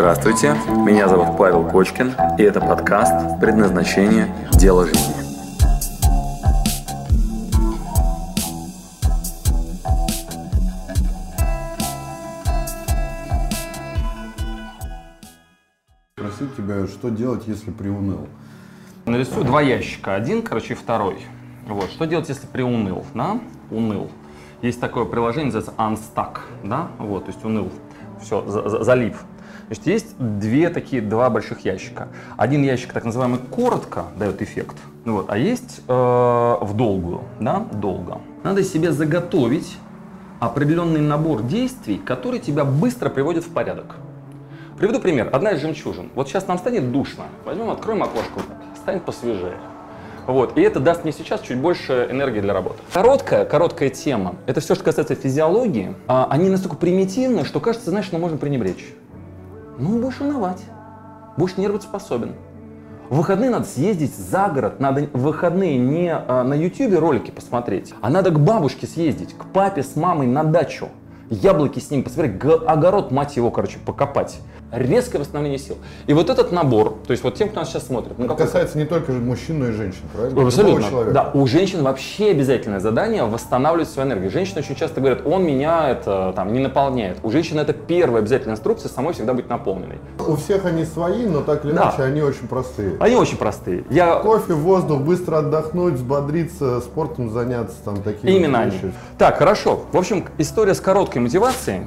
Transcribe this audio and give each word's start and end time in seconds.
Здравствуйте, 0.00 0.56
меня 0.66 1.08
зовут 1.08 1.36
Павел 1.36 1.62
Кочкин, 1.68 2.14
и 2.38 2.42
это 2.42 2.58
подкаст 2.58 3.38
«Предназначение. 3.38 4.34
Дело 4.52 4.86
жизни». 4.86 5.12
Спросить 16.16 16.56
тебя, 16.56 16.86
что 16.86 17.10
делать, 17.10 17.42
если 17.46 17.70
приуныл? 17.70 18.26
Нарисую 19.04 19.44
два 19.44 19.60
ящика. 19.60 20.14
Один, 20.14 20.40
короче, 20.40 20.72
и 20.72 20.76
второй. 20.78 21.18
Вот. 21.66 21.90
Что 21.90 22.06
делать, 22.06 22.30
если 22.30 22.46
приуныл? 22.46 23.04
Да? 23.12 23.38
Уныл. 23.70 24.10
Есть 24.62 24.80
такое 24.80 25.04
приложение, 25.04 25.52
называется 25.52 25.74
Unstuck. 25.76 26.38
Да? 26.64 26.88
Вот, 26.96 27.26
то 27.26 27.32
есть 27.32 27.44
уныл. 27.44 27.70
Все, 28.22 28.42
за, 28.46 28.66
за, 28.66 28.82
залип. 28.82 29.14
Значит, 29.70 29.86
есть 29.86 30.18
две 30.18 30.68
такие, 30.68 31.00
два 31.00 31.30
больших 31.30 31.64
ящика. 31.64 32.08
Один 32.36 32.64
ящик, 32.64 32.92
так 32.92 33.04
называемый, 33.04 33.38
коротко 33.38 34.06
дает 34.16 34.42
эффект, 34.42 34.76
ну 35.04 35.18
вот, 35.18 35.26
а 35.30 35.38
есть 35.38 35.82
э, 35.86 35.92
в 35.92 36.72
долгую, 36.74 37.20
да, 37.38 37.66
долго. 37.72 38.20
Надо 38.42 38.64
себе 38.64 38.90
заготовить 38.90 39.76
определенный 40.40 41.00
набор 41.00 41.44
действий, 41.44 41.98
который 42.04 42.40
тебя 42.40 42.64
быстро 42.64 43.10
приводит 43.10 43.44
в 43.44 43.52
порядок. 43.52 43.94
Приведу 44.76 44.98
пример. 44.98 45.30
Одна 45.32 45.52
из 45.52 45.60
жемчужин. 45.60 46.10
Вот 46.16 46.26
сейчас 46.26 46.48
нам 46.48 46.58
станет 46.58 46.90
душно. 46.90 47.26
Возьмем, 47.44 47.70
откроем 47.70 48.02
окошко, 48.02 48.40
станет 48.74 49.04
посвежее. 49.04 49.58
Вот. 50.26 50.58
И 50.58 50.62
это 50.62 50.80
даст 50.80 51.04
мне 51.04 51.12
сейчас 51.12 51.42
чуть 51.42 51.58
больше 51.58 52.08
энергии 52.10 52.40
для 52.40 52.54
работы. 52.54 52.78
Короткая, 52.92 53.44
короткая 53.44 53.90
тема. 53.90 54.34
Это 54.46 54.60
все, 54.60 54.74
что 54.74 54.82
касается 54.82 55.14
физиологии. 55.14 55.94
А, 56.08 56.26
они 56.28 56.48
настолько 56.48 56.76
примитивны, 56.76 57.44
что 57.44 57.60
кажется, 57.60 57.90
знаешь, 57.90 58.08
ну 58.10 58.18
можно 58.18 58.36
пренебречь. 58.36 58.94
Ну, 59.80 59.98
будешь 59.98 60.20
уновать. 60.20 60.62
Будешь 61.38 61.56
нервоспособен. 61.56 62.34
В 63.08 63.16
выходные 63.16 63.48
надо 63.48 63.64
съездить 63.64 64.14
за 64.14 64.48
город, 64.48 64.78
надо 64.78 65.08
в 65.12 65.22
выходные 65.22 65.78
не 65.78 66.12
а, 66.12 66.44
на 66.44 66.54
ютюбе 66.54 66.98
ролики 66.98 67.30
посмотреть, 67.30 67.92
а 68.02 68.10
надо 68.10 68.30
к 68.30 68.38
бабушке 68.38 68.86
съездить, 68.86 69.34
к 69.36 69.46
папе 69.46 69.82
с 69.82 69.96
мамой 69.96 70.28
на 70.28 70.44
дачу 70.44 70.90
яблоки 71.30 71.78
с 71.80 71.90
ним 71.90 72.04
посмотреть, 72.04 72.42
огород, 72.44 73.10
мать 73.10 73.36
его, 73.36 73.50
короче, 73.50 73.78
покопать. 73.78 74.40
Резкое 74.72 75.18
восстановление 75.18 75.58
сил. 75.58 75.76
И 76.06 76.12
вот 76.12 76.30
этот 76.30 76.52
набор, 76.52 76.98
то 77.06 77.10
есть 77.10 77.24
вот 77.24 77.34
тем, 77.34 77.48
кто 77.48 77.60
нас 77.60 77.70
сейчас 77.70 77.86
смотрит. 77.86 78.18
Ну, 78.18 78.26
Это 78.26 78.34
касается 78.34 78.78
не 78.78 78.84
только 78.84 79.12
мужчин, 79.12 79.58
но 79.58 79.68
и 79.68 79.72
женщин, 79.72 80.02
правильно? 80.14 80.46
Абсолютно. 80.46 81.12
Да, 81.12 81.30
у 81.34 81.46
женщин 81.46 81.82
вообще 81.82 82.30
обязательное 82.30 82.80
задание 82.80 83.24
восстанавливать 83.24 83.88
свою 83.88 84.08
энергию. 84.08 84.30
Женщины 84.30 84.60
очень 84.60 84.76
часто 84.76 85.00
говорят, 85.00 85.26
он 85.26 85.44
меня 85.44 85.88
это 85.90 86.32
там 86.36 86.52
не 86.52 86.60
наполняет. 86.60 87.18
У 87.22 87.30
женщин 87.30 87.58
это 87.58 87.72
первая 87.72 88.22
обязательная 88.22 88.54
инструкция 88.54 88.88
самой 88.90 89.14
всегда 89.14 89.34
быть 89.34 89.48
наполненной. 89.48 89.98
У 90.26 90.36
всех 90.36 90.64
они 90.64 90.84
свои, 90.84 91.26
но 91.26 91.40
так 91.40 91.64
или 91.64 91.72
иначе 91.72 91.98
да. 91.98 92.04
они 92.04 92.22
очень 92.22 92.46
простые. 92.46 92.96
Они 93.00 93.16
очень 93.16 93.36
простые. 93.36 93.84
Я... 93.90 94.16
Кофе, 94.16 94.54
воздух, 94.54 95.00
быстро 95.00 95.38
отдохнуть, 95.38 95.94
взбодриться, 95.94 96.80
спортом 96.80 97.30
заняться, 97.30 97.76
там 97.84 98.02
такие 98.02 98.36
Именно 98.36 98.66
вещи. 98.66 98.78
Они. 98.82 98.92
Так, 99.18 99.38
хорошо. 99.38 99.84
В 99.92 99.96
общем, 99.96 100.24
история 100.38 100.74
с 100.74 100.80
короткой 100.80 101.22
мотивацией 101.22 101.86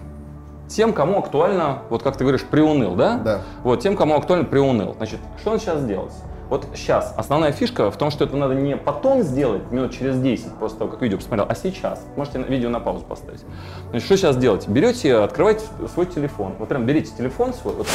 тем, 0.76 0.94
кому 0.94 1.20
актуально, 1.20 1.80
вот 1.90 2.04
как 2.04 2.18
ты 2.18 2.24
говоришь, 2.24 2.44
приуныл, 2.44 2.96
да? 2.96 3.18
Да. 3.18 3.42
Вот 3.64 3.82
тем, 3.82 3.96
кому 3.96 4.16
актуально 4.16 4.46
приуныл. 4.46 4.94
Значит, 4.96 5.20
что 5.40 5.52
он 5.52 5.60
сейчас 5.60 5.84
делать? 5.86 6.14
Вот 6.50 6.68
сейчас 6.76 7.14
основная 7.18 7.52
фишка 7.52 7.90
в 7.90 7.98
том, 7.98 8.12
что 8.12 8.26
это 8.26 8.36
надо 8.36 8.54
не 8.54 8.78
потом 8.78 9.24
сделать, 9.24 9.72
минут 9.72 9.92
через 9.92 10.20
10, 10.20 10.54
после 10.60 10.78
того, 10.78 10.92
как 10.92 11.02
видео 11.02 11.18
посмотрел, 11.18 11.48
а 11.50 11.56
сейчас. 11.56 12.06
Можете 12.16 12.44
видео 12.44 12.70
на 12.70 12.80
паузу 12.80 13.06
поставить. 13.06 13.44
Значит, 13.90 14.06
что 14.06 14.18
сейчас 14.18 14.38
делать? 14.38 14.68
Берете, 14.68 15.16
открываете 15.16 15.64
свой 15.92 16.06
телефон. 16.06 16.54
Вот 16.60 16.70
прям 16.70 16.86
берите 16.86 17.12
телефон 17.18 17.54
свой, 17.54 17.74
вот, 17.74 17.88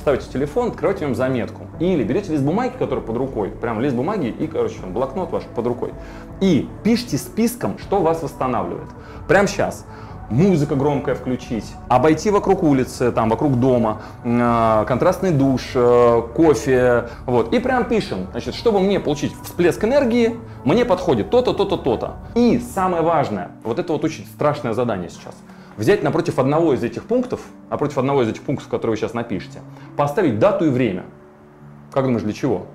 ставите 0.00 0.30
телефон, 0.30 0.68
открывайте 0.68 1.06
в 1.06 1.08
нем 1.08 1.16
заметку. 1.16 1.62
Или 1.80 2.04
берете 2.04 2.30
лист 2.30 2.44
бумаги, 2.44 2.74
который 2.78 3.02
под 3.02 3.16
рукой, 3.16 3.48
прям 3.48 3.80
лист 3.80 3.96
бумаги 3.96 4.28
и, 4.28 4.46
короче, 4.46 4.78
блокнот 4.86 5.32
ваш 5.32 5.42
под 5.44 5.66
рукой. 5.66 5.92
И 6.40 6.68
пишите 6.84 7.18
списком, 7.18 7.78
что 7.78 8.00
вас 8.00 8.22
восстанавливает. 8.22 8.88
Прямо 9.26 9.48
сейчас 9.48 9.84
музыка 10.30 10.76
громкая 10.76 11.14
включить, 11.14 11.64
обойти 11.88 12.30
вокруг 12.30 12.62
улицы, 12.62 13.12
там, 13.12 13.28
вокруг 13.28 13.58
дома, 13.58 14.02
э, 14.24 14.84
контрастный 14.86 15.30
душ, 15.30 15.70
э, 15.74 16.22
кофе, 16.34 17.08
вот. 17.26 17.52
И 17.52 17.58
прям 17.58 17.84
пишем, 17.84 18.28
значит, 18.32 18.54
чтобы 18.54 18.80
мне 18.80 19.00
получить 19.00 19.32
всплеск 19.42 19.82
энергии, 19.84 20.36
мне 20.64 20.84
подходит 20.84 21.30
то-то, 21.30 21.52
то-то, 21.52 21.76
то-то. 21.76 22.16
И 22.34 22.58
самое 22.58 23.02
важное, 23.02 23.50
вот 23.64 23.78
это 23.78 23.92
вот 23.92 24.04
очень 24.04 24.26
страшное 24.26 24.72
задание 24.72 25.10
сейчас. 25.10 25.34
Взять 25.76 26.02
напротив 26.02 26.38
одного 26.40 26.74
из 26.74 26.82
этих 26.82 27.04
пунктов, 27.04 27.40
напротив 27.70 27.98
одного 27.98 28.22
из 28.24 28.28
этих 28.28 28.42
пунктов, 28.42 28.68
которые 28.68 28.92
вы 28.92 28.96
сейчас 28.96 29.14
напишете, 29.14 29.60
поставить 29.96 30.38
дату 30.38 30.66
и 30.66 30.70
время. 30.70 31.04
Как 31.92 32.04
думаешь, 32.04 32.22
для 32.22 32.32
чего? 32.32 32.66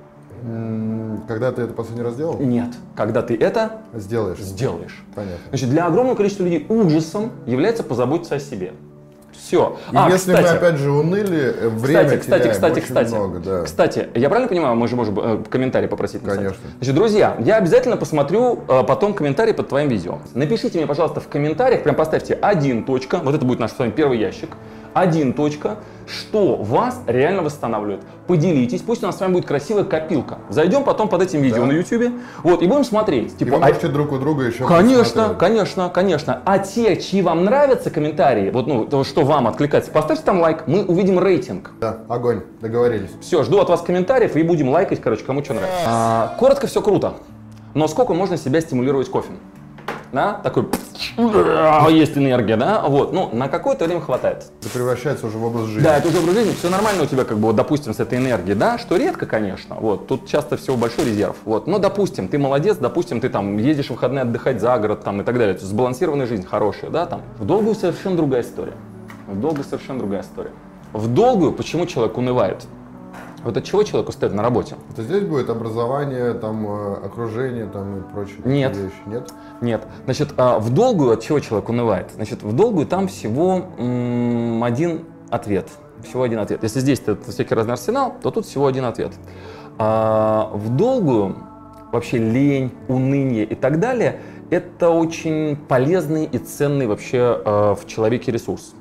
Когда 1.28 1.52
ты 1.52 1.62
это 1.62 1.74
последний 1.74 2.04
раз 2.04 2.16
делал? 2.16 2.38
Нет. 2.40 2.70
Когда 2.96 3.22
ты 3.22 3.36
это 3.36 3.82
сделаешь. 3.94 4.40
Сделаешь. 4.40 5.04
Понятно. 5.16 5.38
Значит, 5.50 5.70
для 5.70 5.86
огромного 5.86 6.16
количества 6.16 6.44
людей 6.44 6.66
ужасом 6.68 7.32
является 7.46 7.84
позаботиться 7.84 8.36
о 8.36 8.40
себе. 8.40 8.74
Все. 9.32 9.78
И 9.92 9.96
а, 9.96 10.10
если 10.10 10.32
кстати, 10.32 10.46
мы 10.46 10.58
опять 10.58 10.76
же 10.78 10.92
уныли, 10.92 11.54
э, 11.60 11.70
время 11.70 12.18
кстати, 12.18 12.44
теряем 12.44 12.52
кстати, 12.52 12.72
очень 12.74 12.82
кстати, 12.84 13.10
много, 13.10 13.40
да. 13.40 13.64
Кстати, 13.64 14.08
я 14.16 14.30
правильно 14.30 14.48
понимаю, 14.48 14.76
мы 14.76 14.88
же 14.88 14.96
можем 14.96 15.20
э, 15.20 15.44
комментарий 15.50 15.88
попросить 15.88 16.22
написать? 16.24 16.38
Конечно. 16.38 16.64
Значит, 16.78 16.96
друзья, 16.96 17.36
я 17.40 17.58
обязательно 17.58 17.98
посмотрю 17.98 18.60
э, 18.68 18.84
потом 18.84 19.14
комментарий 19.14 19.54
под 19.54 19.70
твоим 19.70 19.90
видео. 19.90 20.20
Напишите 20.34 20.78
мне, 20.78 20.88
пожалуйста, 20.88 21.20
в 21.20 21.28
комментариях, 21.28 21.84
прям 21.84 21.96
поставьте 21.96 22.36
один 22.36 22.86
точка, 22.86 23.20
вот 23.24 23.36
это 23.36 23.44
будет 23.46 23.60
наш 23.60 23.72
с 23.72 23.80
вами 23.80 23.92
первый 23.92 24.20
ящик, 24.20 24.50
один 24.94 25.34
точка, 25.34 25.78
что 26.08 26.56
вас 26.56 27.02
реально 27.08 27.42
восстанавливает. 27.42 28.02
Поделитесь, 28.28 28.82
пусть 28.82 29.04
у 29.04 29.06
нас 29.06 29.18
с 29.18 29.20
вами 29.20 29.34
будет 29.34 29.46
красивая 29.46 29.84
копилка. 29.84 30.40
Зайдем 30.50 30.84
потом 30.84 31.10
под 31.10 31.22
этим 31.22 31.42
видео 31.42 31.62
да. 31.62 31.66
на 31.68 31.72
YouTube, 31.74 32.14
вот, 32.44 32.62
и 32.62 32.68
будем 32.68 32.84
смотреть. 32.84 33.38
Типа, 33.38 33.50
и 33.50 33.52
вы 33.52 33.60
можете 33.60 33.88
а... 33.88 33.90
друг 33.90 34.12
у 34.12 34.18
друга 34.18 34.44
еще 34.44 34.66
Конечно, 34.66 35.04
посмотреть. 35.04 35.38
конечно, 35.38 35.90
конечно. 35.90 36.42
А 36.46 36.60
те, 36.60 36.98
чьи 36.98 37.22
вам 37.22 37.44
нравятся 37.46 37.90
комментарии, 37.90 38.50
вот, 38.50 38.68
ну, 38.68 38.86
то, 38.86 39.04
что 39.04 39.24
вам 39.24 39.48
откликается, 39.48 39.92
поставьте 39.92 40.24
там 40.24 40.40
лайк, 40.40 40.64
мы 40.68 40.84
увидим 40.86 41.20
рейтинг. 41.20 41.72
Да, 41.80 42.00
огонь, 42.08 42.44
договорились. 42.62 43.12
Все, 43.22 43.44
жду 43.44 43.60
от 43.60 43.70
вас 43.70 43.82
комментариев 43.82 44.36
и 44.36 44.44
будем 44.44 44.70
лайкать, 44.70 45.02
короче, 45.02 45.24
кому 45.24 45.44
что 45.44 45.54
нравится. 45.54 45.86
А, 45.86 46.36
коротко, 46.40 46.68
все 46.68 46.82
круто. 46.82 47.14
Но 47.74 47.88
сколько 47.88 48.14
можно 48.14 48.38
себя 48.38 48.62
стимулировать 48.62 49.10
кофе? 49.10 49.32
Да, 50.14 50.40
такой 50.44 50.68
есть 51.90 52.18
энергия, 52.18 52.56
да, 52.56 52.84
вот, 52.88 53.14
ну, 53.14 53.30
на 53.34 53.50
какое-то 53.50 53.86
время 53.86 54.00
хватает. 54.00 54.46
Это 54.62 54.70
превращается 54.70 55.28
уже 55.28 55.38
в 55.38 55.44
образ 55.44 55.66
жизни. 55.66 55.84
Да, 55.84 55.98
это 55.98 56.08
уже 56.08 56.20
образ 56.20 56.36
жизни, 56.36 56.54
все 56.54 56.70
нормально 56.70 57.04
у 57.04 57.06
тебя, 57.06 57.26
как 57.26 57.38
бы, 57.38 57.48
вот, 57.48 57.56
допустим, 57.56 57.94
с 57.94 58.00
этой 58.00 58.20
энергией, 58.20 58.56
да, 58.56 58.78
что 58.78 58.96
редко, 58.96 59.26
конечно, 59.26 59.76
вот, 59.80 60.08
тут 60.08 60.28
часто 60.28 60.56
всего 60.56 60.78
большой 60.78 61.06
резерв, 61.06 61.36
вот, 61.46 61.68
но, 61.68 61.80
допустим, 61.80 62.28
ты 62.28 62.38
молодец, 62.38 62.78
допустим, 62.78 63.20
ты 63.20 63.30
там 63.30 63.58
едешь 63.58 63.88
в 63.88 63.92
выходные 63.92 64.22
отдыхать 64.22 64.62
за 64.62 64.78
город, 64.78 65.04
там, 65.04 65.22
и 65.22 65.24
так 65.24 65.38
далее, 65.38 65.58
сбалансированная 65.58 66.28
жизнь 66.28 66.46
хорошая, 66.46 66.92
да, 66.92 67.06
там, 67.08 67.22
в 67.40 67.46
долгую 67.46 67.76
совершенно 67.76 68.16
другая 68.16 68.44
история, 68.44 68.74
в 69.28 69.40
долгую 69.40 69.64
совершенно 69.64 70.00
другая 70.00 70.22
история. 70.22 70.52
В 70.94 71.08
долгую 71.12 71.54
почему 71.54 71.88
человек 71.88 72.18
унывает? 72.18 72.68
Вот 73.44 73.58
от 73.58 73.64
чего 73.64 73.84
человек 73.84 74.10
устает 74.10 74.34
на 74.34 74.42
работе? 74.42 74.76
Это 74.92 75.04
здесь 75.04 75.24
будет 75.24 75.50
образование, 75.50 76.34
там, 76.34 76.66
э, 76.66 76.94
окружение 77.06 77.66
там, 77.66 78.00
и 78.00 78.02
прочие 78.14 78.38
Нет. 78.46 78.76
вещи? 78.76 78.94
Нет. 79.06 79.34
Нет. 79.62 79.88
Значит, 80.06 80.34
а, 80.38 80.60
в 80.60 80.70
долгую 80.70 81.12
от 81.12 81.22
чего 81.22 81.40
человек 81.40 81.68
унывает? 81.70 82.12
Значит, 82.16 82.42
в 82.44 82.56
долгую 82.56 82.88
там 82.88 83.08
всего 83.08 83.66
м- 83.78 84.64
один 84.64 85.06
ответ. 85.30 85.68
Всего 86.04 86.24
один 86.24 86.40
ответ. 86.40 86.64
Если 86.64 86.80
здесь 86.80 87.02
это 87.06 87.32
всякий 87.32 87.54
разный 87.54 87.74
арсенал, 87.74 88.16
то 88.22 88.32
тут 88.32 88.46
всего 88.46 88.68
один 88.68 88.86
ответ. 88.86 89.12
А 89.78 90.50
в 90.54 90.76
долгую 90.76 91.36
вообще 91.92 92.18
лень, 92.18 92.72
уныние 92.88 93.46
и 93.46 93.56
так 93.56 93.80
далее– 93.80 94.20
это 94.50 94.90
очень 94.90 95.56
полезный 95.56 96.26
и 96.26 96.38
ценный 96.38 96.88
вообще 96.88 97.42
э, 97.44 97.76
в 97.80 97.86
человеке 97.88 98.32
ресурс. 98.32 98.74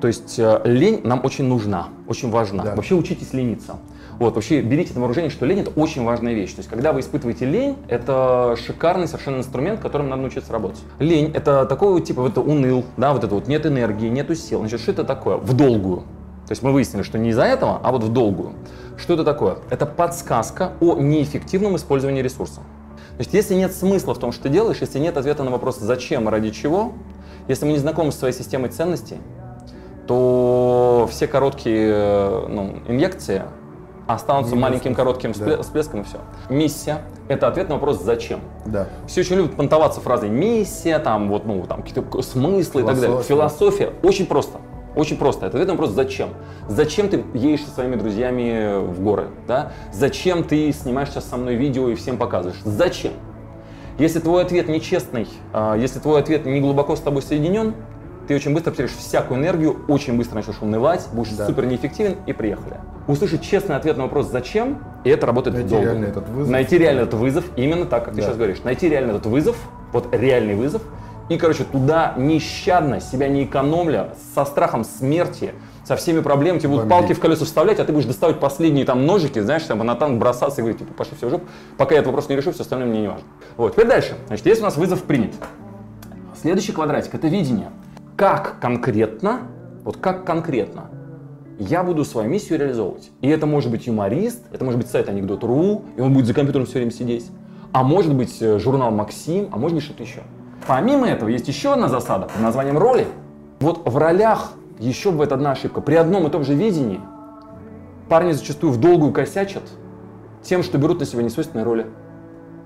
То 0.00 0.08
есть 0.08 0.38
э, 0.38 0.60
лень 0.64 1.00
нам 1.04 1.20
очень 1.24 1.44
нужна, 1.44 1.88
очень 2.06 2.30
важна. 2.30 2.62
Да. 2.64 2.74
Вообще 2.74 2.94
учитесь 2.94 3.32
лениться. 3.32 3.76
Вот, 4.18 4.34
вообще 4.34 4.62
берите 4.62 4.94
на 4.94 5.00
вооружение, 5.00 5.30
что 5.30 5.44
лень 5.44 5.60
это 5.60 5.70
очень 5.78 6.02
важная 6.04 6.32
вещь. 6.32 6.52
То 6.52 6.60
есть, 6.60 6.70
когда 6.70 6.92
вы 6.92 7.00
испытываете 7.00 7.44
лень, 7.44 7.76
это 7.88 8.56
шикарный 8.66 9.06
совершенно 9.06 9.38
инструмент, 9.38 9.80
которым 9.80 10.08
надо 10.08 10.22
научиться 10.22 10.52
работать. 10.52 10.80
Лень 10.98 11.32
это 11.34 11.66
такой 11.66 12.00
типа, 12.00 12.22
вот 12.22 12.32
это 12.32 12.40
уныл, 12.40 12.84
да, 12.96 13.12
вот 13.12 13.24
это 13.24 13.34
вот 13.34 13.46
нет 13.46 13.66
энергии, 13.66 14.08
нету 14.08 14.34
сил. 14.34 14.60
Значит, 14.60 14.80
что 14.80 14.92
это 14.92 15.04
такое? 15.04 15.36
В 15.36 15.52
долгую. 15.52 16.00
То 16.46 16.52
есть 16.52 16.62
мы 16.62 16.72
выяснили, 16.72 17.02
что 17.02 17.18
не 17.18 17.30
из-за 17.30 17.44
этого, 17.44 17.80
а 17.82 17.90
вот 17.90 18.04
в 18.04 18.12
долгую. 18.12 18.52
Что 18.96 19.14
это 19.14 19.24
такое? 19.24 19.58
Это 19.68 19.84
подсказка 19.84 20.72
о 20.80 20.94
неэффективном 20.94 21.76
использовании 21.76 22.22
ресурса. 22.22 22.60
То 23.16 23.20
есть 23.20 23.34
если 23.34 23.54
нет 23.54 23.74
смысла 23.74 24.14
в 24.14 24.18
том, 24.18 24.30
что 24.30 24.44
ты 24.44 24.48
делаешь, 24.48 24.78
если 24.80 24.98
нет 24.98 25.16
ответа 25.16 25.42
на 25.42 25.50
вопрос 25.50 25.78
«зачем» 25.78 26.28
ради 26.28 26.50
чего, 26.50 26.92
если 27.48 27.64
мы 27.64 27.72
не 27.72 27.78
знакомы 27.78 28.12
с 28.12 28.16
своей 28.16 28.34
системой 28.34 28.70
ценностей, 28.70 29.16
то 30.06 31.08
все 31.10 31.26
короткие 31.26 31.92
э, 31.92 32.46
ну, 32.48 32.76
инъекции 32.88 33.42
останутся 34.06 34.54
не 34.54 34.60
маленьким 34.60 34.94
коротким 34.94 35.32
да. 35.32 35.62
всплеском 35.62 36.02
и 36.02 36.04
все. 36.04 36.18
Миссия– 36.48 37.02
это 37.28 37.48
ответ 37.48 37.68
на 37.68 37.74
вопрос 37.74 38.02
«зачем?». 38.02 38.40
Да. 38.64 38.86
Все 39.06 39.22
очень 39.22 39.36
любят 39.36 39.56
понтоваться 39.56 40.00
фразой 40.00 40.28
«миссия», 40.28 40.98
там, 40.98 41.28
вот, 41.28 41.44
ну, 41.44 41.64
там, 41.66 41.82
какие-то 41.82 42.22
смыслы 42.22 42.80
Философия. 42.80 42.80
и 42.80 42.84
так 42.84 43.00
далее. 43.00 43.22
Философия 43.22 43.92
очень 44.02 44.26
просто. 44.26 44.58
Очень 44.94 45.18
просто. 45.18 45.46
Это 45.46 45.56
ответ 45.56 45.68
на 45.68 45.74
вопрос 45.74 45.90
«Зачем?». 45.90 46.30
Зачем 46.68 47.08
ты 47.08 47.24
едешь 47.34 47.64
со 47.64 47.70
своими 47.70 47.96
друзьями 47.96 48.78
в 48.86 49.02
горы? 49.02 49.28
Да? 49.46 49.72
Зачем 49.92 50.44
ты 50.44 50.72
снимаешь 50.72 51.10
сейчас 51.10 51.28
со 51.28 51.36
мной 51.36 51.56
видео 51.56 51.88
и 51.88 51.94
всем 51.94 52.16
показываешь? 52.16 52.60
Зачем? 52.64 53.12
Если 53.98 54.20
твой 54.20 54.42
ответ 54.42 54.68
нечестный, 54.68 55.26
а, 55.52 55.74
если 55.74 55.98
твой 55.98 56.20
ответ 56.20 56.44
не 56.44 56.60
глубоко 56.60 56.96
с 56.96 57.00
тобой 57.00 57.22
соединен, 57.22 57.74
ты 58.26 58.34
очень 58.34 58.52
быстро 58.52 58.70
потеряешь 58.70 58.94
всякую 58.94 59.40
энергию, 59.40 59.76
очень 59.88 60.16
быстро 60.16 60.36
начнешь 60.36 60.56
унывать, 60.60 61.06
будешь 61.12 61.30
да. 61.32 61.46
супер 61.46 61.66
неэффективен 61.66 62.16
и 62.26 62.32
приехали. 62.32 62.76
Услышать 63.06 63.42
честный 63.42 63.76
ответ 63.76 63.96
на 63.96 64.04
вопрос 64.04 64.30
«Зачем?» 64.30 64.78
и 65.04 65.10
это 65.10 65.26
работает 65.26 65.56
Найти 65.56 65.70
долго. 65.70 65.84
реально 65.84 66.04
этот 66.06 66.28
вызов. 66.28 66.52
Найти 66.52 66.78
реально 66.78 67.00
этот 67.00 67.14
вызов, 67.14 67.44
именно 67.56 67.86
так, 67.86 68.04
как 68.04 68.14
да. 68.14 68.20
ты 68.20 68.26
сейчас 68.26 68.36
говоришь. 68.36 68.62
Найти 68.64 68.88
реально 68.88 69.12
этот 69.12 69.26
вызов, 69.26 69.56
вот 69.92 70.12
реальный 70.12 70.54
вызов, 70.54 70.82
и, 71.28 71.38
короче, 71.38 71.64
туда 71.64 72.14
нещадно, 72.16 73.00
себя 73.00 73.28
не 73.28 73.44
экономля, 73.44 74.14
со 74.34 74.44
страхом 74.44 74.84
смерти, 74.84 75.52
со 75.84 75.96
всеми 75.96 76.20
проблемами, 76.20 76.60
тебе 76.60 76.70
будут 76.70 76.88
палки 76.88 77.12
в 77.14 77.20
колеса 77.20 77.44
вставлять, 77.44 77.80
а 77.80 77.84
ты 77.84 77.92
будешь 77.92 78.06
доставать 78.06 78.38
последние 78.38 78.84
там 78.84 79.06
ножики, 79.06 79.40
знаешь, 79.40 79.62
там 79.62 79.78
на 79.78 79.94
танк 79.96 80.18
бросаться 80.18 80.60
и 80.60 80.62
говорить, 80.62 80.78
типа, 80.80 80.94
пошли 80.94 81.16
все 81.16 81.26
в 81.26 81.30
жопу, 81.30 81.46
пока 81.76 81.94
я 81.94 82.00
этот 82.00 82.08
вопрос 82.08 82.28
не 82.28 82.36
решу, 82.36 82.52
все 82.52 82.62
остальное 82.62 82.88
мне 82.88 83.02
не 83.02 83.08
важно. 83.08 83.24
Вот, 83.56 83.72
теперь 83.72 83.86
дальше. 83.86 84.14
Значит, 84.28 84.46
если 84.46 84.62
у 84.62 84.64
нас 84.64 84.76
вызов 84.76 85.02
принят. 85.02 85.32
Следующий 86.40 86.72
квадратик– 86.72 87.14
это 87.14 87.28
видение. 87.28 87.70
Как 88.16 88.58
конкретно, 88.60 89.40
вот 89.84 89.98
как 89.98 90.24
конкретно 90.24 90.90
я 91.58 91.82
буду 91.82 92.04
свою 92.04 92.28
миссию 92.28 92.58
реализовывать. 92.58 93.10
И 93.20 93.28
это 93.28 93.46
может 93.46 93.70
быть 93.70 93.86
юморист, 93.86 94.42
это 94.52 94.64
может 94.64 94.80
быть 94.80 94.90
сайт 94.90 95.08
анекдот.ру, 95.08 95.84
и 95.96 96.00
он 96.00 96.12
будет 96.12 96.26
за 96.26 96.34
компьютером 96.34 96.66
все 96.66 96.74
время 96.78 96.90
сидеть. 96.90 97.30
А 97.72 97.82
может 97.82 98.14
быть 98.14 98.40
э, 98.40 98.58
журнал 98.58 98.90
Максим, 98.90 99.48
а 99.52 99.56
может 99.56 99.74
быть 99.74 99.84
что-то 99.84 100.02
еще. 100.02 100.20
Помимо 100.66 101.06
этого 101.06 101.28
есть 101.28 101.48
еще 101.48 101.72
одна 101.72 101.88
засада 101.88 102.26
под 102.26 102.40
названием 102.40 102.78
роли. 102.78 103.06
Вот 103.60 103.88
в 103.88 103.96
ролях 103.96 104.52
еще 104.78 105.10
бывает 105.10 105.32
одна 105.32 105.52
ошибка. 105.52 105.80
При 105.80 105.94
одном 105.94 106.26
и 106.26 106.30
том 106.30 106.44
же 106.44 106.54
видении 106.54 107.00
парни 108.08 108.32
зачастую 108.32 108.72
в 108.72 108.80
долгую 108.80 109.12
косячат 109.12 109.62
тем, 110.42 110.62
что 110.62 110.78
берут 110.78 111.00
на 111.00 111.06
себя 111.06 111.22
несвойственные 111.22 111.64
роли. 111.64 111.86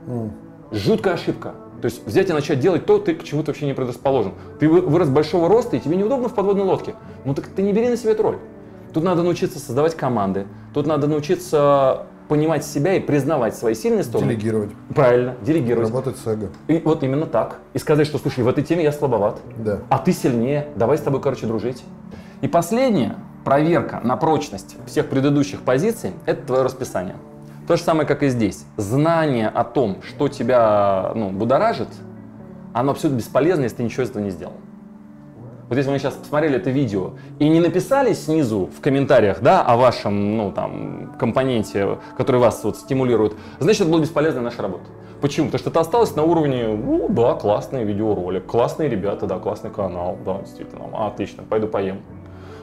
Mm. 0.06 0.31
Жуткая 0.73 1.14
ошибка. 1.14 1.55
То 1.80 1.86
есть 1.86 2.06
взять 2.06 2.28
и 2.30 2.32
начать 2.32 2.60
делать 2.60 2.86
то, 2.86 2.98
ты 2.98 3.14
к 3.14 3.24
чему 3.24 3.42
то 3.42 3.48
вообще 3.48 3.66
не 3.66 3.74
предрасположен. 3.74 4.32
Ты 4.58 4.68
вырос 4.68 5.08
большого 5.08 5.48
роста, 5.48 5.76
и 5.76 5.80
тебе 5.80 5.96
неудобно 5.96 6.28
в 6.28 6.34
подводной 6.34 6.64
лодке. 6.64 6.94
Ну 7.24 7.34
так 7.34 7.46
ты 7.48 7.62
не 7.62 7.72
бери 7.72 7.88
на 7.88 7.96
себя 7.96 8.12
эту 8.12 8.22
роль. 8.22 8.38
Тут 8.92 9.04
надо 9.04 9.22
научиться 9.22 9.58
создавать 9.58 9.94
команды. 9.94 10.46
Тут 10.74 10.86
надо 10.86 11.06
научиться 11.06 12.06
понимать 12.28 12.64
себя 12.64 12.94
и 12.94 13.00
признавать 13.00 13.56
свои 13.56 13.74
сильные 13.74 14.04
стороны. 14.04 14.34
Делегировать. 14.34 14.70
Правильно, 14.94 15.34
делегировать. 15.42 15.88
Работать 15.88 16.16
с 16.16 16.26
эго. 16.26 16.50
И 16.68 16.80
вот 16.84 17.02
именно 17.02 17.26
так. 17.26 17.58
И 17.74 17.78
сказать, 17.78 18.06
что, 18.06 18.18
слушай, 18.18 18.44
в 18.44 18.48
этой 18.48 18.62
теме 18.62 18.84
я 18.84 18.92
слабоват, 18.92 19.40
да. 19.58 19.80
а 19.88 19.98
ты 19.98 20.12
сильнее, 20.12 20.68
давай 20.76 20.96
с 20.98 21.00
тобой, 21.00 21.20
короче, 21.20 21.46
дружить. 21.46 21.82
И 22.40 22.46
последнее, 22.46 23.16
проверка 23.44 24.00
на 24.04 24.16
прочность 24.16 24.76
всех 24.86 25.08
предыдущих 25.08 25.62
позиций, 25.62 26.12
это 26.24 26.46
твое 26.46 26.62
расписание. 26.62 27.16
То 27.70 27.76
же 27.76 27.84
самое, 27.84 28.05
как 28.05 28.25
и 28.25 28.28
здесь. 28.31 28.64
Знание 28.76 29.46
о 29.46 29.62
том, 29.62 30.02
что 30.02 30.26
тебя 30.26 31.12
ну, 31.14 31.31
будоражит, 31.31 31.87
оно 32.72 32.90
абсолютно 32.90 33.19
бесполезно, 33.19 33.62
если 33.62 33.76
ты 33.76 33.84
ничего 33.84 34.02
из 34.02 34.11
этого 34.11 34.25
не 34.25 34.31
сделал. 34.31 34.55
Вот 35.69 35.78
если 35.78 35.88
вы 35.88 36.00
сейчас 36.00 36.14
посмотрели 36.14 36.56
это 36.56 36.70
видео 36.70 37.12
и 37.38 37.49
не 37.49 37.61
написали 37.61 38.12
снизу 38.12 38.69
в 38.76 38.81
комментариях, 38.81 39.40
да, 39.40 39.62
о 39.62 39.76
вашем, 39.76 40.37
ну, 40.37 40.50
там, 40.50 41.14
компоненте, 41.17 41.99
который 42.17 42.40
вас 42.40 42.64
вот 42.64 42.76
стимулирует, 42.76 43.34
значит, 43.61 43.82
это 43.82 43.90
была 43.90 44.00
бесполезная 44.00 44.43
наша 44.43 44.62
работа. 44.62 44.87
Почему? 45.20 45.46
Потому 45.46 45.61
что 45.61 45.70
это 45.70 45.78
осталось 45.78 46.16
на 46.16 46.25
уровне, 46.25 46.66
ну, 46.66 47.08
да, 47.08 47.34
классный 47.34 47.84
видеоролик, 47.84 48.46
классные 48.46 48.88
ребята, 48.88 49.26
да, 49.26 49.38
классный 49.38 49.70
канал, 49.70 50.19
да, 50.26 50.40
действительно, 50.40 51.06
отлично, 51.06 51.44
пойду 51.49 51.69
поем. 51.69 52.00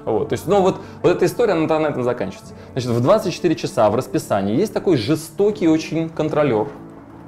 Вот, 0.07 0.29
то 0.29 0.33
есть, 0.33 0.47
ну 0.47 0.61
вот, 0.61 0.79
вот 1.03 1.11
эта 1.11 1.25
история, 1.25 1.51
она 1.51 1.79
на 1.79 1.87
этом 1.87 2.01
заканчивается. 2.01 2.53
Значит, 2.71 2.91
в 2.91 3.01
24 3.01 3.55
часа 3.55 3.89
в 3.89 3.95
расписании 3.95 4.55
есть 4.55 4.73
такой 4.73 4.95
жестокий 4.95 5.67
очень 5.67 6.07
контролер, 6.07 6.69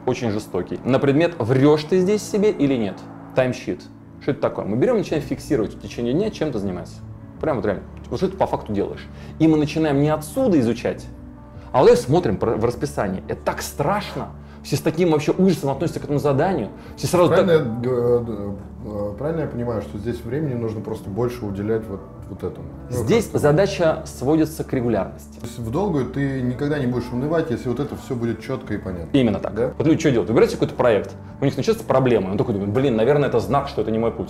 очень 0.05 0.31
жестокий, 0.31 0.79
на 0.85 0.97
предмет, 0.97 1.35
врешь 1.39 1.83
ты 1.83 1.99
здесь 1.99 2.23
себе 2.23 2.51
или 2.51 2.75
нет, 2.75 2.95
таймщит. 3.35 3.81
Что 4.21 4.31
это 4.31 4.39
такое? 4.39 4.63
Мы 4.63 4.77
берем 4.77 4.95
и 4.95 4.99
начинаем 4.99 5.23
фиксировать 5.23 5.75
в 5.75 5.81
течение 5.81 6.13
дня, 6.13 6.29
чем 6.29 6.53
ты 6.53 6.59
занимаешься. 6.59 6.99
Прямо 7.41 7.57
вот 7.57 7.65
реально. 7.65 7.83
Вот 8.09 8.17
что 8.17 8.29
ты 8.29 8.37
по 8.37 8.47
факту 8.47 8.71
делаешь. 8.71 9.05
И 9.39 9.47
мы 9.49 9.57
начинаем 9.57 10.01
не 10.01 10.09
отсюда 10.09 10.57
изучать, 10.61 11.05
а 11.73 11.83
вот 11.83 11.97
смотрим 11.99 12.37
в 12.39 12.65
расписании. 12.65 13.23
Это 13.27 13.41
так 13.43 13.61
страшно. 13.61 14.29
Все 14.63 14.75
с 14.75 14.81
таким 14.81 15.11
вообще 15.11 15.31
ужасом 15.31 15.69
относятся 15.69 15.99
к 15.99 16.03
этому 16.03 16.19
заданию. 16.19 16.69
Все 16.97 17.07
сразу 17.07 17.29
правильно, 17.29 17.59
так... 17.59 17.85
я, 17.85 17.91
э, 17.91 18.53
э, 18.85 19.13
правильно 19.17 19.41
я 19.41 19.47
понимаю, 19.47 19.81
что 19.81 19.97
здесь 19.97 20.21
времени 20.21 20.53
нужно 20.53 20.81
просто 20.81 21.09
больше 21.09 21.45
уделять 21.45 21.83
вот, 21.87 22.01
вот 22.29 22.43
этому? 22.43 22.67
Ну, 22.89 22.95
здесь 22.95 23.29
ну, 23.33 23.39
задача 23.39 24.03
сводится 24.05 24.63
к 24.63 24.71
регулярности. 24.73 25.39
То 25.39 25.45
есть 25.45 25.59
в 25.59 25.71
долгую 25.71 26.05
ты 26.07 26.41
никогда 26.41 26.79
не 26.79 26.87
будешь 26.87 27.09
унывать, 27.11 27.49
если 27.49 27.69
вот 27.69 27.79
это 27.79 27.95
все 27.95 28.15
будет 28.15 28.41
четко 28.41 28.73
и 28.73 28.77
понятно. 28.77 29.09
Именно 29.13 29.39
так. 29.39 29.53
Да? 29.55 29.73
Вот 29.77 29.87
люди 29.87 29.99
что 29.99 30.11
делают? 30.11 30.29
Выбирайте 30.29 30.55
какой-то 30.55 30.75
проект, 30.75 31.15
у 31.41 31.45
них 31.45 31.55
начинается 31.57 31.85
проблема, 31.85 32.31
он 32.31 32.37
такой 32.37 32.53
думает, 32.53 32.73
блин, 32.73 32.95
наверное, 32.95 33.29
это 33.29 33.39
знак, 33.39 33.67
что 33.67 33.81
это 33.81 33.91
не 33.91 33.99
мой 33.99 34.11
путь. 34.11 34.29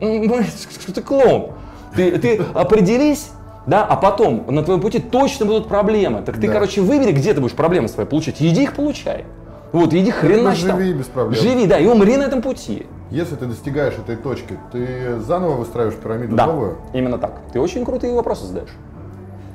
Что 0.00 0.94
ты 0.94 1.02
клоун? 1.02 1.52
Ты, 1.94 2.18
ты 2.18 2.42
определись, 2.54 3.32
да, 3.66 3.84
а 3.84 3.96
потом 3.96 4.46
на 4.48 4.62
твоем 4.62 4.80
пути 4.80 4.98
точно 4.98 5.44
будут 5.44 5.68
проблемы. 5.68 6.22
Так 6.22 6.36
ты, 6.36 6.46
да. 6.46 6.52
короче, 6.52 6.80
выбери, 6.80 7.12
где 7.12 7.34
ты 7.34 7.40
будешь 7.40 7.54
проблемы 7.54 7.88
свои 7.88 8.06
получать. 8.06 8.36
Иди 8.40 8.62
их 8.62 8.74
получай. 8.74 9.26
Вот, 9.72 9.92
иди 9.92 10.10
хрена 10.10 10.54
Живи 10.54 10.68
там. 10.68 10.98
без 10.98 11.06
проблем. 11.06 11.40
Живи, 11.40 11.66
да, 11.66 11.78
и 11.78 11.86
умри 11.86 12.16
на 12.16 12.22
этом 12.22 12.42
пути. 12.42 12.86
Если 13.10 13.34
ты 13.34 13.46
достигаешь 13.46 13.94
этой 13.94 14.14
точки, 14.16 14.56
ты 14.70 15.18
заново 15.18 15.56
выстраиваешь 15.56 15.96
пирамиду 15.96 16.36
да, 16.36 16.46
новую? 16.46 16.78
именно 16.92 17.18
так. 17.18 17.40
Ты 17.52 17.60
очень 17.60 17.84
крутые 17.84 18.14
вопросы 18.14 18.46
задаешь. 18.46 18.70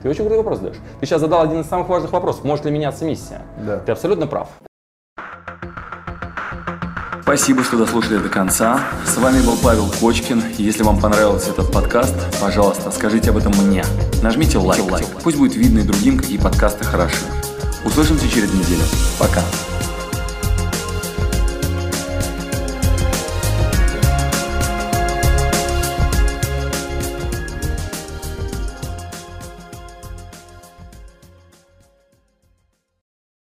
Ты 0.03 0.09
очень 0.09 0.21
крутой 0.25 0.39
вопрос 0.39 0.57
задаешь. 0.57 0.77
Ты 0.99 1.05
сейчас 1.05 1.21
задал 1.21 1.41
один 1.41 1.61
из 1.61 1.67
самых 1.67 1.87
важных 1.87 2.11
вопросов. 2.11 2.43
Может 2.43 2.65
ли 2.65 2.71
меняться 2.71 3.05
миссия? 3.05 3.41
Да. 3.65 3.79
Ты 3.79 3.93
абсолютно 3.93 4.27
прав. 4.27 4.49
Спасибо, 7.21 7.63
что 7.63 7.77
дослушали 7.77 8.17
до 8.17 8.29
конца. 8.29 8.81
С 9.05 9.17
вами 9.17 9.41
был 9.41 9.55
Павел 9.63 9.85
Кочкин. 9.99 10.43
Если 10.57 10.83
вам 10.83 10.99
понравился 10.99 11.51
этот 11.51 11.71
подкаст, 11.71 12.13
пожалуйста, 12.39 12.91
скажите 12.91 13.31
об 13.31 13.37
этом 13.37 13.53
мне. 13.65 13.83
Нажмите 14.21 14.57
лайк. 14.57 14.83
лайк. 14.91 15.07
Пусть 15.23 15.37
будет 15.37 15.55
видно 15.55 15.79
и 15.79 15.83
другим, 15.83 16.17
какие 16.17 16.37
подкасты 16.37 16.83
хороши. 16.83 17.25
Услышимся 17.85 18.29
через 18.29 18.53
неделю. 18.53 18.83
Пока. 19.17 19.41